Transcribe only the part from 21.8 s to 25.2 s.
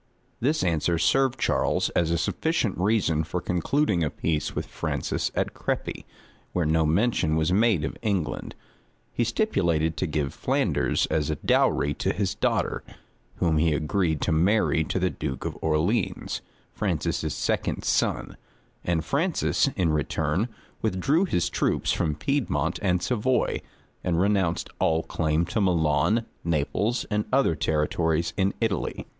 from Piedmont and Savoy, and renounced all